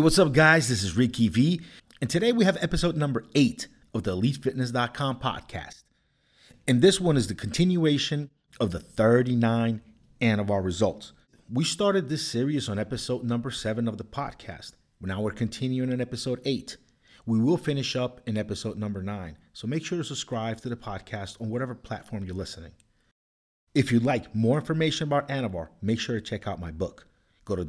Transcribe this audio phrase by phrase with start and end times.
[0.00, 0.70] Hey, what's up, guys?
[0.70, 1.60] This is Ricky V,
[2.00, 5.82] and today we have episode number eight of the EliteFitness.com podcast.
[6.66, 9.82] And this one is the continuation of the 39
[10.22, 11.12] Anavar results.
[11.52, 14.72] We started this series on episode number seven of the podcast.
[15.02, 16.78] Now we're continuing in episode eight.
[17.26, 20.76] We will finish up in episode number nine, so make sure to subscribe to the
[20.76, 22.72] podcast on whatever platform you're listening.
[23.74, 27.06] If you'd like more information about Anavar, make sure to check out my book.
[27.44, 27.66] Go to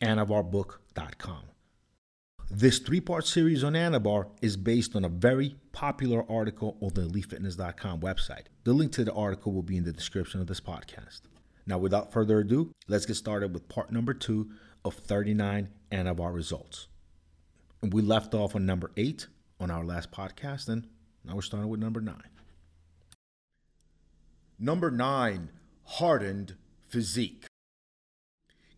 [0.00, 1.42] www.anavarbook.com.
[2.48, 7.02] This three part series on Anavar is based on a very popular article on the
[7.02, 8.44] EliteFitness.com website.
[8.64, 11.22] The link to the article will be in the description of this podcast.
[11.66, 14.50] Now, without further ado, let's get started with part number two
[14.84, 16.86] of 39 Anavar results.
[17.82, 19.26] And we left off on number eight
[19.58, 20.86] on our last podcast, and
[21.24, 22.30] now we're starting with number nine.
[24.58, 25.50] Number nine,
[25.84, 26.54] hardened
[26.88, 27.46] physique.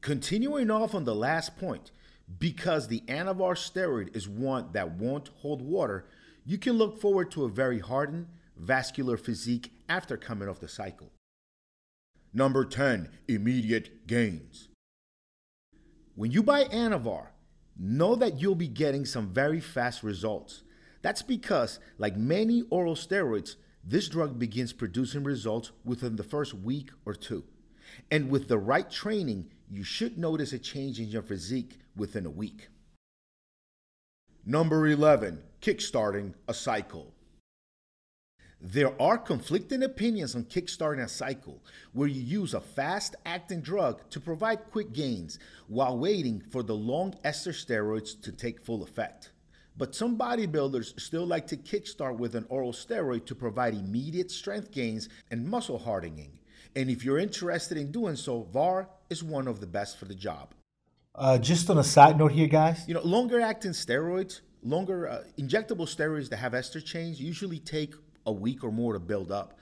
[0.08, 1.90] Continuing off on the last point,
[2.38, 6.06] because the Anavar steroid is one that won't hold water,
[6.46, 11.12] you can look forward to a very hardened, vascular physique after coming off the cycle.
[12.32, 14.68] Number 10, immediate gains.
[16.14, 17.26] When you buy Anavar,
[17.78, 20.62] know that you'll be getting some very fast results.
[21.02, 26.88] That's because, like many oral steroids, this drug begins producing results within the first week
[27.04, 27.44] or two.
[28.10, 32.30] And with the right training, you should notice a change in your physique within a
[32.30, 32.68] week.
[34.46, 37.12] Number 11, kickstarting a cycle.
[38.60, 44.08] There are conflicting opinions on kickstarting a cycle, where you use a fast acting drug
[44.10, 49.32] to provide quick gains while waiting for the long ester steroids to take full effect.
[49.76, 54.72] But some bodybuilders still like to kickstart with an oral steroid to provide immediate strength
[54.72, 56.37] gains and muscle hardening.
[56.78, 60.14] And if you're interested in doing so, VAR is one of the best for the
[60.14, 60.54] job.
[61.12, 62.84] Uh, just on a side note here, guys.
[62.86, 67.94] You know, longer acting steroids, longer uh, injectable steroids that have ester chains usually take
[68.26, 69.58] a week or more to build up.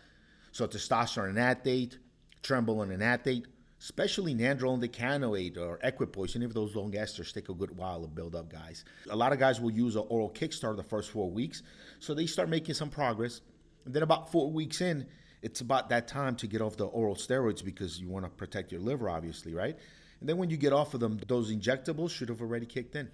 [0.53, 1.97] So testosterone enanthate,
[2.43, 3.47] trenbolone enanthate,
[3.81, 8.09] especially nandrolone decanoate or equipoise, any of those long esters take a good while to
[8.09, 8.85] build up, guys.
[9.09, 11.63] A lot of guys will use an oral kickstart the first four weeks,
[11.99, 13.41] so they start making some progress.
[13.87, 15.07] And then about four weeks in,
[15.43, 18.73] it's about that time to get off the oral steroids because you want to protect
[18.73, 19.79] your liver, obviously, right?
[20.21, 23.11] And then when you get off of them, those injectables should have already kicked in.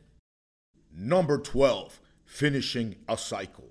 [0.94, 3.70] Number 12, finishing a cycle.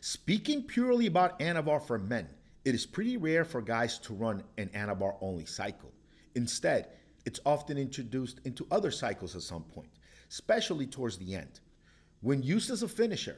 [0.00, 2.28] Speaking purely about Anavar for men,
[2.64, 5.92] it is pretty rare for guys to run an Anavar only cycle.
[6.34, 6.88] Instead,
[7.24, 9.90] it's often introduced into other cycles at some point,
[10.30, 11.60] especially towards the end.
[12.20, 13.36] When used as a finisher,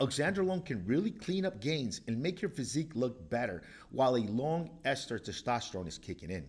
[0.00, 4.70] oxandrolone can really clean up gains and make your physique look better while a long
[4.84, 6.46] ester testosterone is kicking in.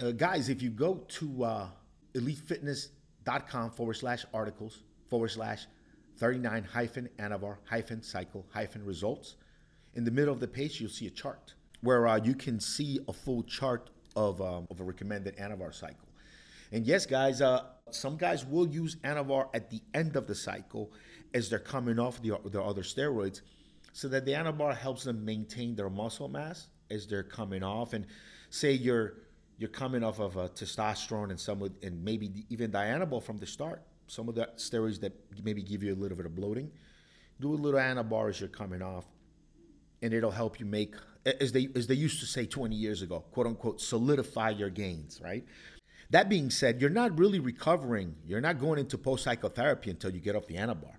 [0.00, 1.66] Uh, guys, if you go to uh,
[2.14, 5.66] elitefitness.com forward slash articles forward slash
[6.18, 9.36] 39 hyphen Anavar hyphen cycle hyphen results,
[9.94, 12.98] in the middle of the page, you'll see a chart where uh, you can see
[13.08, 16.08] a full chart of, um, of a recommended Anavar cycle.
[16.72, 20.92] And yes, guys, uh, some guys will use Anavar at the end of the cycle
[21.34, 23.42] as they're coming off the, their other steroids
[23.92, 27.92] so that the Anavar helps them maintain their muscle mass as they're coming off.
[27.92, 28.06] And
[28.50, 29.14] say you're
[29.58, 33.82] you're coming off of a testosterone and some and maybe even Dianabol from the start,
[34.06, 35.12] some of the steroids that
[35.42, 36.70] maybe give you a little bit of bloating.
[37.40, 39.04] Do a little Anavar as you're coming off
[40.02, 40.94] and it'll help you make
[41.40, 45.20] as they as they used to say 20 years ago, quote unquote, solidify your gains,
[45.22, 45.44] right?
[46.10, 48.14] That being said, you're not really recovering.
[48.26, 50.97] You're not going into post cycle therapy until you get off the Anavar.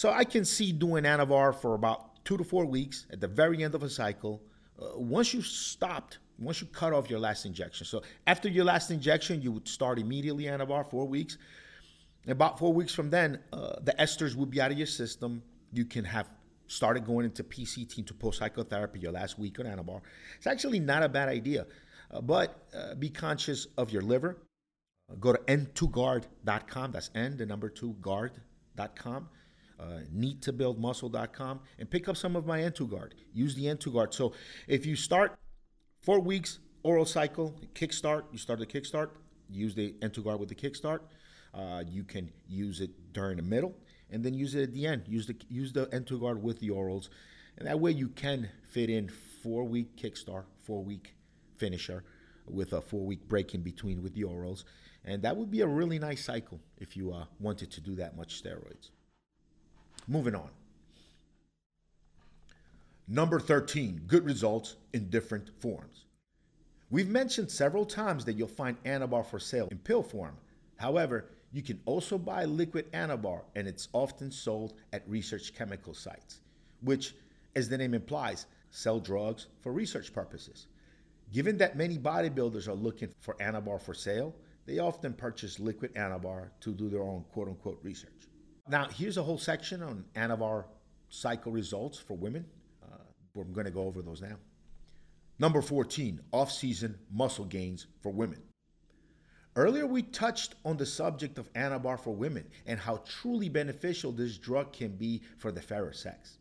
[0.00, 3.62] So I can see doing Anavar for about two to four weeks at the very
[3.62, 4.40] end of a cycle.
[4.80, 7.84] Uh, once you stopped, once you cut off your last injection.
[7.84, 11.36] So after your last injection, you would start immediately Anavar four weeks.
[12.26, 15.42] About four weeks from then, uh, the esters would be out of your system.
[15.70, 16.30] You can have
[16.66, 20.00] started going into PCT, into post cycle therapy, your last week on Anavar.
[20.38, 21.66] It's actually not a bad idea,
[22.10, 24.38] uh, but uh, be conscious of your liver.
[25.12, 26.90] Uh, go to n2guard.com.
[26.90, 29.28] That's n, the number two, guard.com.
[29.80, 33.10] Uh, needtobuildmuscle.com and pick up some of my N2.
[33.32, 34.12] Use the N2.
[34.12, 34.34] So
[34.68, 35.38] if you start
[36.02, 39.08] four weeks oral cycle, kickstart, you start the kickstart,
[39.48, 41.00] use the N2 with the kickstart.
[41.54, 43.74] Uh, you can use it during the middle
[44.10, 45.04] and then use it at the end.
[45.06, 47.08] Use the use the N2 with the orals,
[47.56, 49.08] and that way you can fit in
[49.42, 51.14] four week kickstart, four week
[51.56, 52.04] finisher,
[52.46, 54.64] with a four week break in between with the orals,
[55.04, 58.16] and that would be a really nice cycle if you uh, wanted to do that
[58.16, 58.90] much steroids.
[60.10, 60.50] Moving on.
[63.08, 66.04] Number 13, good results in different forms.
[66.90, 70.36] We've mentioned several times that you'll find Anavar for sale in pill form,
[70.80, 76.40] However, you can also buy liquid Anavar, and it's often sold at research chemical sites,
[76.80, 77.14] which,
[77.54, 80.68] as the name implies, sell drugs for research purposes.
[81.34, 84.34] Given that many bodybuilders are looking for Anavar for sale,
[84.64, 88.29] they often purchase liquid Anavar to do their own quote unquote research.
[88.70, 90.64] Now, here's a whole section on Anavar
[91.08, 92.46] cycle results for women.
[92.80, 92.98] Uh,
[93.34, 94.36] we're going to go over those now.
[95.40, 98.40] Number 14, off season muscle gains for women.
[99.56, 104.38] Earlier, we touched on the subject of Anavar for women and how truly beneficial this
[104.38, 106.38] drug can be for the fairer sex.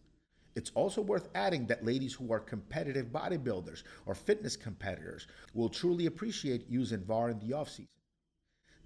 [0.56, 5.26] It's also worth adding that ladies who are competitive bodybuilders or fitness competitors
[5.56, 7.88] will truly appreciate using VAR in the off season.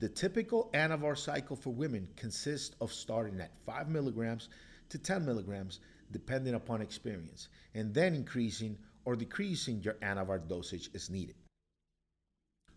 [0.03, 4.49] The typical Anavar cycle for women consists of starting at 5 milligrams
[4.89, 5.79] to 10 milligrams,
[6.11, 11.35] depending upon experience, and then increasing or decreasing your Anavar dosage as needed.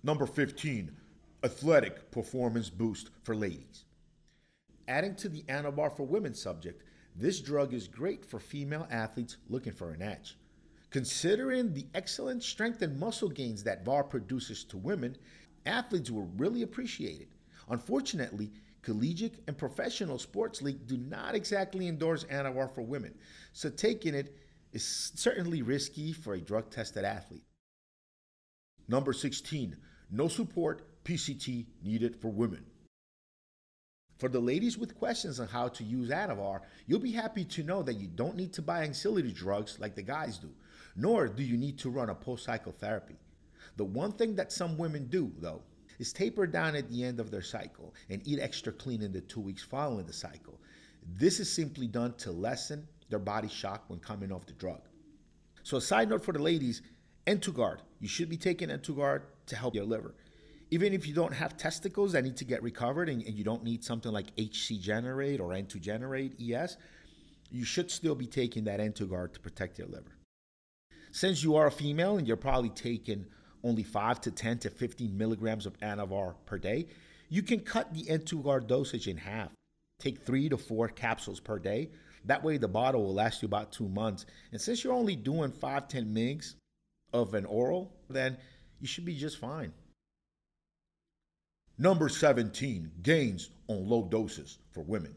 [0.05, 0.93] Number 15,
[1.43, 3.87] athletic performance boost for ladies.
[4.87, 6.84] Adding to the Anavar for women subject,
[7.17, 10.38] this drug is great for female athletes looking for an edge.
[10.90, 15.17] Considering the excellent strength and muscle gains that VAR produces to women,
[15.67, 17.29] athletes were really appreciated.
[17.69, 18.53] Unfortunately,
[18.83, 23.15] collegiate and professional sports league do not exactly endorse Anavar for women,
[23.53, 24.37] so taking it
[24.73, 27.45] is certainly risky for a drug tested athlete.
[28.89, 29.77] Number 16,
[30.11, 32.65] no support PCT needed for women.
[34.19, 37.83] For the ladies with questions on how to use Anavar, you'll be happy to know
[37.83, 40.51] that you don't need to buy ancillary drugs like the guys do,
[40.95, 43.17] nor do you need to run a post cycle therapy.
[43.76, 45.62] The one thing that some women do, though,
[45.99, 49.20] is taper down at the end of their cycle and eat extra clean in the
[49.20, 50.61] two weeks following the cycle.
[51.14, 54.81] This is simply done to lessen their body shock when coming off the drug.
[55.62, 56.82] So, a side note for the ladies
[57.26, 57.78] N2Guard.
[58.00, 60.14] You should be taking N2Guard to help your liver.
[60.70, 63.62] Even if you don't have testicles that need to get recovered and, and you don't
[63.62, 66.76] need something like HC Generate or N2 Generate ES,
[67.50, 70.17] you should still be taking that N2Guard to protect your liver.
[71.12, 73.26] Since you are a female and you're probably taking
[73.67, 76.87] only 5 to 10 to 15 milligrams of Anavar per day,
[77.29, 79.51] you can cut the N2Guard dosage in half.
[79.99, 81.91] Take three to four capsules per day.
[82.25, 84.27] That way, the bottle will last you about two months.
[84.53, 86.55] And since you're only doing 5 10 mgs
[87.13, 88.37] of an oral, then
[88.81, 89.73] you should be just fine.
[91.79, 95.15] Number 17, gains on low doses for women.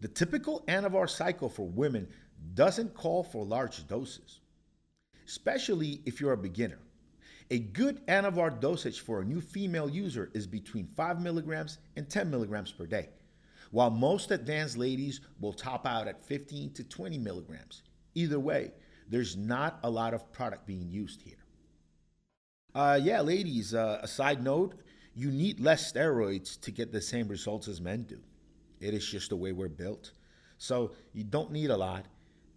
[0.00, 2.08] The typical Anavar cycle for women
[2.54, 4.40] doesn't call for large doses,
[5.26, 6.78] especially if you're a beginner.
[7.50, 12.30] A good Anavar dosage for a new female user is between 5 milligrams and 10
[12.30, 13.08] milligrams per day,
[13.70, 17.82] while most advanced ladies will top out at 15 to 20 milligrams.
[18.14, 18.72] Either way,
[19.08, 21.44] there's not a lot of product being used here.
[22.74, 24.74] Uh, yeah, ladies, uh, a side note
[25.14, 28.20] you need less steroids to get the same results as men do.
[28.78, 30.12] It is just the way we're built.
[30.58, 32.06] So you don't need a lot.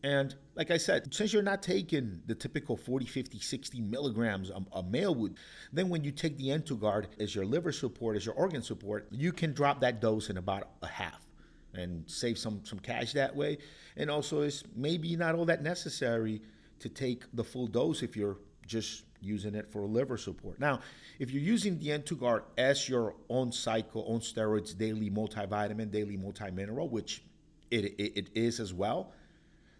[0.03, 4.63] And like I said, since you're not taking the typical 40, 50, 60 milligrams a,
[4.73, 5.35] a male would,
[5.71, 9.31] then when you take the N2Guard as your liver support, as your organ support, you
[9.31, 11.27] can drop that dose in about a half
[11.73, 13.59] and save some, some cash that way.
[13.95, 16.41] And also, it's maybe not all that necessary
[16.79, 20.59] to take the full dose if you're just using it for liver support.
[20.59, 20.79] Now,
[21.19, 26.89] if you're using the N2Guard as your own cycle, own steroids, daily multivitamin, daily multimineral,
[26.89, 27.23] which
[27.69, 29.13] it, it, it is as well,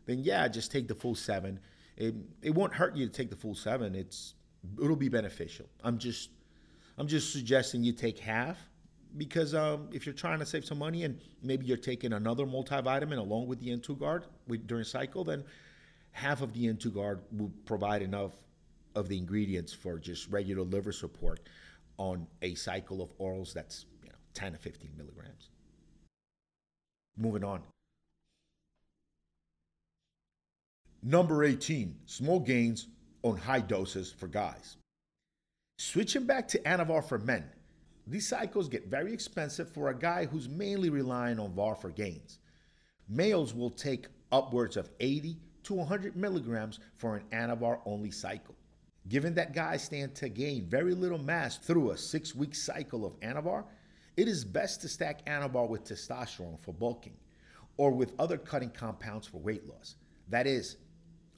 [0.06, 1.60] then yeah, just take the full seven.
[1.98, 3.96] It, it won't hurt you to take the full seven.
[3.96, 4.36] It's
[4.82, 5.68] it'll be beneficial.
[5.84, 6.30] I'm just
[6.98, 8.58] I'm just suggesting you take half
[9.18, 13.18] because um, if you're trying to save some money and maybe you're taking another multivitamin
[13.18, 14.24] along with the N2Guard
[14.66, 15.44] during cycle, then
[16.12, 18.34] half of the N2Guard will provide enough
[18.96, 21.40] of the ingredients for just regular liver support
[21.98, 25.50] on a cycle of orals that's you know 10 to 15 milligrams.
[27.18, 27.62] Moving on.
[31.04, 32.88] Number 18, small gains
[33.24, 34.78] on high doses for guys.
[35.80, 37.44] Switching back to Anavar for men,
[38.06, 42.38] these cycles get very expensive for a guy who's mainly relying on VAR for gains.
[43.10, 48.56] Males will take upwards of 80 to 100 milligrams for an Anavar only cycle.
[49.08, 53.20] Given that guys stand to gain very little mass through a six week cycle of
[53.22, 53.64] Anavar,
[54.18, 57.18] it is best to stack Anavar with testosterone for bulking
[57.78, 59.96] or with other cutting compounds for weight loss.
[60.30, 60.78] That is,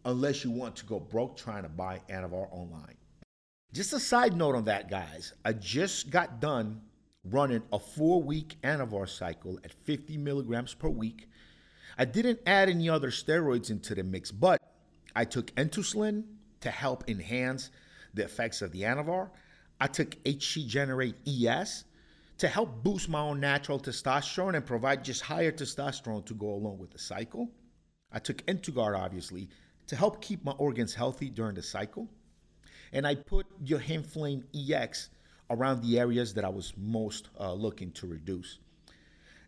[0.06, 2.98] unless you want to go broke trying to buy Anavar online.
[3.74, 5.34] Just a side note on that, guys.
[5.44, 6.82] I just got done
[7.24, 11.30] running a four week Anavar cycle at 50 milligrams per week.
[11.98, 14.62] I didn't add any other steroids into the mix, but
[15.16, 16.24] I took N2Slin,
[16.64, 17.70] to help enhance
[18.14, 19.30] the effects of the Anavar.
[19.82, 21.84] I took HC Generate ES
[22.38, 26.78] to help boost my own natural testosterone and provide just higher testosterone to go along
[26.78, 27.52] with the cycle.
[28.12, 29.50] I took N2Guard, obviously,
[29.88, 32.08] to help keep my organs healthy during the cycle.
[32.92, 35.10] And I put your hand Flame EX
[35.50, 38.60] around the areas that I was most uh, looking to reduce.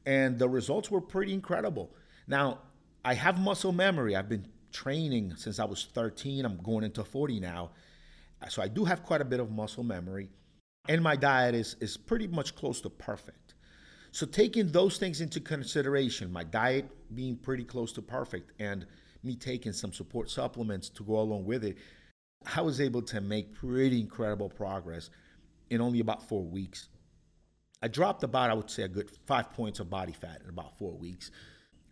[0.05, 1.91] And the results were pretty incredible.
[2.27, 2.59] Now,
[3.03, 4.15] I have muscle memory.
[4.15, 6.45] I've been training since I was 13.
[6.45, 7.71] I'm going into 40 now.
[8.49, 10.29] So I do have quite a bit of muscle memory.
[10.87, 13.55] And my diet is, is pretty much close to perfect.
[14.11, 18.85] So, taking those things into consideration, my diet being pretty close to perfect, and
[19.25, 21.77] me taking some support supplements to go along with it,
[22.55, 25.09] I was able to make pretty incredible progress
[25.69, 26.89] in only about four weeks.
[27.81, 30.77] I dropped about, I would say, a good five points of body fat in about
[30.77, 31.31] four weeks.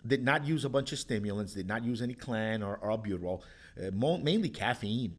[0.05, 3.41] Did not use a bunch of stimulants, did not use any clen or, albuterol,
[3.81, 5.17] uh, mainly caffeine.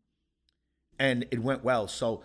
[0.99, 1.88] And it went well.
[1.88, 2.23] So,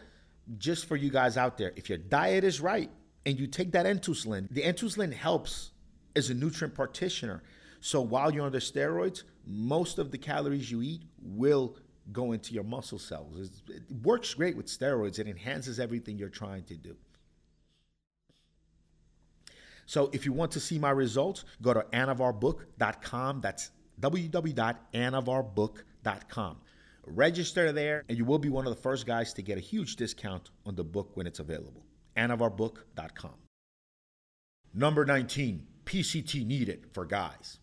[0.58, 2.89] just for you guys out there, if your diet is right
[3.25, 5.72] and you take that N2Slin, the N2Slin helps
[6.15, 7.43] as a nutrient partitioner.
[7.82, 11.78] So, while you're under steroids, most of the calories you eat will
[12.12, 13.52] go into your muscle cells.
[13.70, 16.96] It works great with steroids, it enhances everything you're trying to do.
[19.90, 23.42] So if you want to see my results, go to anavarbook.com.
[23.42, 26.58] That's www.anavarbook.com.
[27.08, 29.96] Register there, and you will be one of the first guys to get a huge
[29.96, 31.84] discount on the book when it's available.
[32.16, 33.34] anavarbook.com.
[34.76, 37.58] Number 19, PCT needed for guys.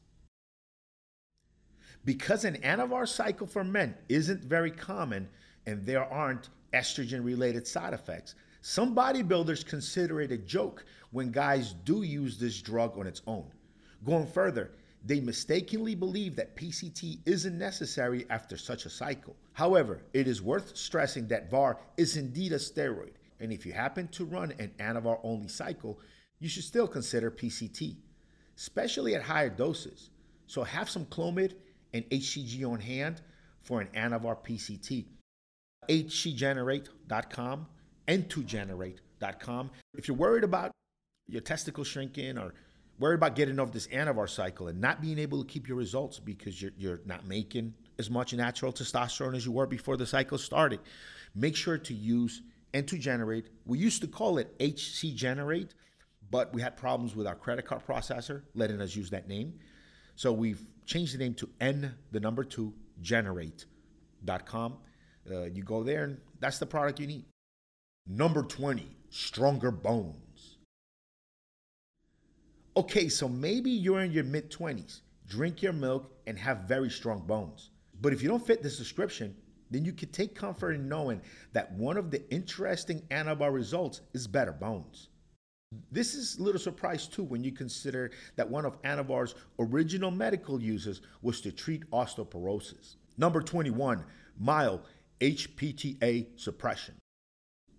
[2.07, 5.29] Because an Anavar cycle for men isn't very common
[5.67, 11.75] and there aren't estrogen related side effects, some bodybuilders consider it a joke when guys
[11.85, 13.47] do use this drug on its own.
[14.05, 14.71] Going further,
[15.05, 19.35] they mistakenly believe that PCT isn't necessary after such a cycle.
[19.53, 24.07] However, it is worth stressing that VAR is indeed a steroid, and if you happen
[24.09, 25.99] to run an Anavar only cycle,
[26.39, 27.97] you should still consider PCT,
[28.57, 30.11] especially at higher doses.
[30.47, 31.55] So have some Clomid
[31.93, 33.23] and HCG on hand
[33.63, 35.07] for an Anavar PCT.
[35.89, 37.67] HCGenerate.com
[38.09, 39.71] n2generate.com.
[39.95, 40.73] If you're worried about
[41.27, 42.55] your testicles shrinking or
[42.99, 46.19] worried about getting off this anavar cycle and not being able to keep your results
[46.19, 50.39] because you're, you're not making as much natural testosterone as you were before the cycle
[50.39, 50.81] started,
[51.35, 52.43] make sure to use
[52.75, 53.47] N2Generate.
[53.65, 55.75] We used to call it HC Generate,
[56.31, 59.55] but we had problems with our credit card processor letting us use that name.
[60.15, 64.77] So we've changed the name to N, the number two, generate.com.
[65.31, 67.25] Uh, you go there, and that's the product you need.
[68.07, 70.59] Number 20, stronger bones.
[72.77, 77.27] Okay, so maybe you're in your mid 20s, drink your milk, and have very strong
[77.27, 77.71] bones.
[78.01, 79.35] But if you don't fit this description,
[79.71, 81.21] then you can take comfort in knowing
[81.53, 85.09] that one of the interesting Anavar results is better bones.
[85.91, 90.61] This is a little surprise too when you consider that one of Anavar's original medical
[90.61, 92.97] uses was to treat osteoporosis.
[93.19, 94.05] Number 21,
[94.39, 94.83] mild
[95.21, 96.95] HPTA suppression.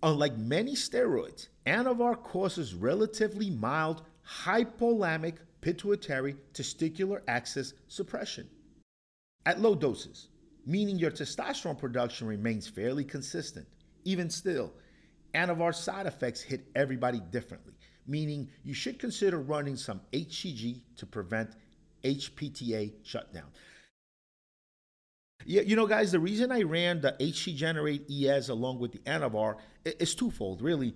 [0.03, 4.03] Unlike many steroids, Anavar causes relatively mild
[4.43, 8.47] hypothalamic pituitary testicular axis suppression
[9.45, 10.27] at low doses,
[10.65, 13.65] meaning your testosterone production remains fairly consistent.
[14.03, 14.73] Even still,
[15.33, 17.73] Anavar side effects hit everybody differently,
[18.07, 21.51] meaning you should consider running some HCG to prevent
[22.03, 23.47] HPTA shutdown.
[25.45, 28.99] Yeah, you know, guys, the reason I ran the HC Generate ES along with the
[28.99, 30.95] Anavar is twofold, really.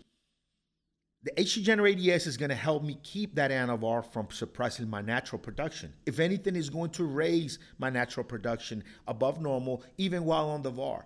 [1.24, 5.02] The HC Generate ES is going to help me keep that Anavar from suppressing my
[5.02, 5.94] natural production.
[6.08, 10.72] If anything, is going to raise my natural production above normal, even while on the
[10.72, 11.06] VAR.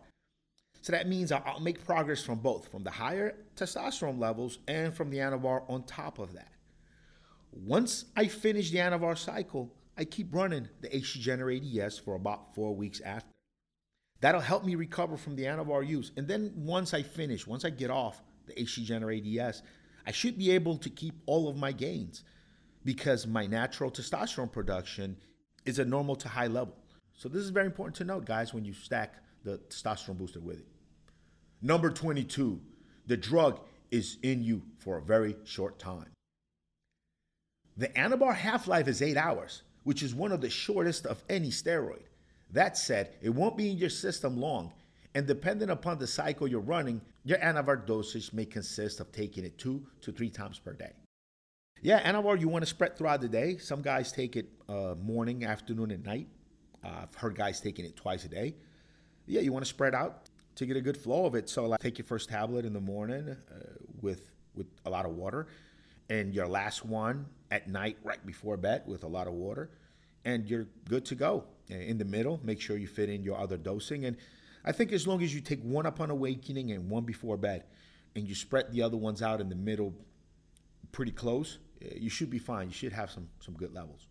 [0.86, 5.10] So that means I'll make progress from both, from the higher testosterone levels and from
[5.10, 6.52] the Anavar on top of that.
[7.52, 12.54] Once I finish the Anavar cycle, I keep running the HC Generate ES for about
[12.54, 13.32] four weeks after.
[14.22, 16.12] That'll help me recover from the Anavar use.
[16.18, 19.64] And then once I finish, once I get off the HC Generate ES,
[20.06, 22.24] I should be able to keep all of my gains
[22.84, 25.18] because my natural testosterone production
[25.66, 26.78] is a normal to high level.
[27.16, 30.60] So this is very important to note, guys, when you stack the testosterone booster with
[30.60, 30.68] it.
[31.66, 32.62] Number 22,
[33.08, 36.12] the drug is in you for a very short time.
[37.76, 41.50] The Anavar half life is eight hours, which is one of the shortest of any
[41.50, 42.04] steroid.
[42.52, 44.74] That said, it won't be in your system long,
[45.16, 49.58] and depending upon the cycle you're running, your Anavar dosage may consist of taking it
[49.58, 50.92] two to three times per day.
[51.82, 53.58] Yeah, Anavar you want to spread throughout the day.
[53.58, 56.28] Some guys take it uh, morning, afternoon, and night.
[56.84, 58.54] Uh, I've heard guys taking it twice a day.
[59.26, 61.50] Yeah, you want to spread out to get a good flow of it.
[61.50, 63.56] So, like, take your first tablet in the morning uh,
[64.02, 65.48] with with a lot of water,
[66.10, 69.70] and your last one at night right before bed with a lot of water,
[70.24, 71.44] and you're good to go.
[71.68, 74.06] In the middle, make sure you fit in your other dosing.
[74.06, 74.18] And
[74.64, 77.64] I think as long as you take one upon awakening and one before bed,
[78.16, 79.94] and you spread the other ones out in the middle
[80.92, 82.68] pretty close, eh, you should be fine.
[82.68, 84.08] You should have some, some good levels.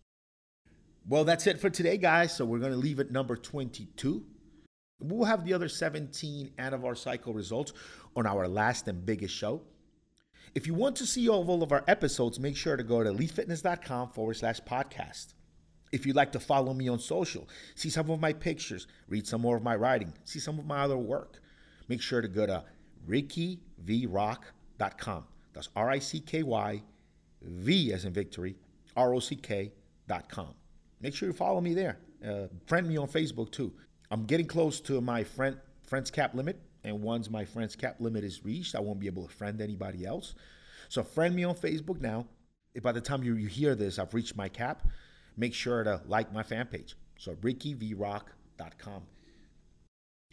[1.07, 2.35] Well, that's it for today, guys.
[2.35, 4.23] So we're going to leave it number 22.
[4.99, 7.73] We'll have the other 17 out of our cycle results
[8.15, 9.61] on our last and biggest show.
[10.53, 14.11] If you want to see all of our episodes, make sure to go to elitefitness.com
[14.11, 15.33] forward slash podcast.
[15.91, 19.41] If you'd like to follow me on social, see some of my pictures, read some
[19.41, 21.41] more of my writing, see some of my other work,
[21.87, 22.63] make sure to go to
[23.07, 25.23] rickyvrock.com.
[25.53, 26.83] That's R I C K Y,
[27.41, 28.55] V as in victory,
[28.95, 30.53] R O C K.com.
[31.01, 31.99] Make sure you follow me there.
[32.25, 33.73] Uh, friend me on Facebook too.
[34.15, 38.23] I'm getting close to my friend friends cap limit, and once my friends cap limit
[38.23, 40.35] is reached, I won't be able to friend anybody else.
[40.87, 42.25] So friend me on Facebook now.
[42.73, 44.87] If by the time you, you hear this, I've reached my cap,
[45.35, 46.95] make sure to like my fan page.
[47.17, 49.01] So rickyvrock.com.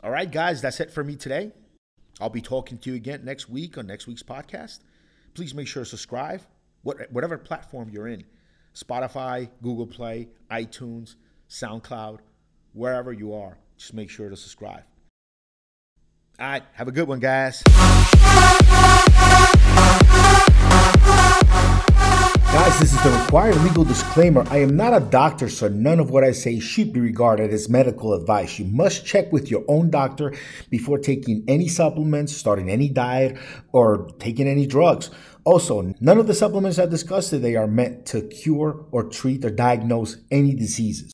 [0.04, 1.50] All right, guys, that's it for me today.
[2.20, 4.78] I'll be talking to you again next week on next week's podcast.
[5.34, 6.42] Please make sure to subscribe,
[6.84, 8.22] whatever platform you're in
[8.76, 11.16] Spotify, Google Play, iTunes,
[11.50, 12.20] SoundCloud,
[12.74, 13.58] wherever you are.
[13.82, 14.84] Just make sure to subscribe.
[16.38, 17.64] All right, have a good one, guys.
[22.52, 24.44] Guys, this is the required legal disclaimer.
[24.50, 27.68] I am not a doctor, so none of what I say should be regarded as
[27.68, 28.60] medical advice.
[28.60, 30.32] You must check with your own doctor
[30.70, 33.36] before taking any supplements, starting any diet,
[33.72, 35.10] or taking any drugs.
[35.44, 39.50] Also, none of the supplements I discussed today are meant to cure or treat or
[39.50, 41.10] diagnose any diseases.